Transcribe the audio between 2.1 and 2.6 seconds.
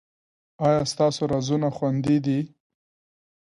دي؟